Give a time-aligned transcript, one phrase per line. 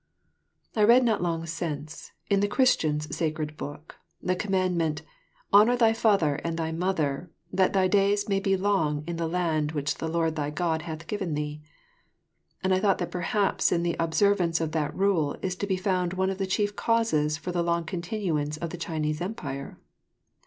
[0.75, 5.03] I read not long since, in the Christian's Sacred Book, the commandment,
[5.53, 9.73] "Honour thy father and thy mother, that thy days may be long in the land
[9.73, 11.61] which the Lord thy God hath given thee,"
[12.63, 16.13] and I thought that perhaps in the observance of that rule is to be found
[16.15, 19.77] one of the chief causes for the long continuance of the Chinese Empire.